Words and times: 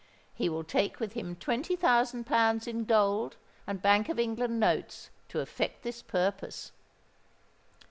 He 0.33 0.49
will 0.49 0.63
take 0.63 0.99
with 0.99 1.13
him 1.13 1.35
twenty 1.35 1.75
thousand 1.75 2.23
pounds 2.25 2.65
in 2.65 2.85
gold 2.85 3.35
and 3.67 3.83
Bank 3.83 4.09
of 4.09 4.17
England 4.17 4.59
notes 4.59 5.11
to 5.29 5.41
effect 5.41 5.83
this 5.83 6.01
purpose." 6.01 6.71